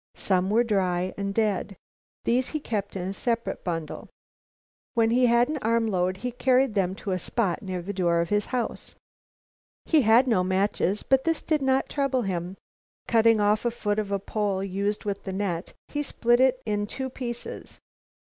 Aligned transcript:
Some 0.15 0.49
were 0.49 0.63
dry 0.63 1.13
and 1.15 1.31
dead. 1.31 1.77
These 2.23 2.47
he 2.47 2.59
kept 2.59 2.95
in 2.95 3.09
a 3.09 3.13
separate 3.13 3.63
bundle. 3.63 4.09
When 4.95 5.11
he 5.11 5.27
had 5.27 5.47
an 5.47 5.59
armload, 5.61 6.17
he 6.25 6.31
carried 6.31 6.73
them 6.73 6.95
to 6.95 7.11
a 7.11 7.19
spot 7.19 7.61
near 7.61 7.83
the 7.83 7.93
door 7.93 8.19
of 8.19 8.29
the 8.29 8.39
house. 8.39 8.95
He 9.85 10.01
had 10.01 10.25
no 10.25 10.43
matches, 10.43 11.03
but 11.03 11.23
this 11.23 11.43
did 11.43 11.61
not 11.61 11.87
trouble 11.87 12.23
him. 12.23 12.57
Cutting 13.07 13.39
off 13.39 13.63
a 13.63 13.69
foot 13.69 13.99
of 13.99 14.11
a 14.11 14.17
pole 14.17 14.63
used 14.63 15.05
with 15.05 15.23
the 15.23 15.33
net, 15.33 15.75
he 15.87 16.01
split 16.01 16.39
it 16.39 16.63
in 16.65 16.87
two 16.87 17.07
pieces. 17.07 17.79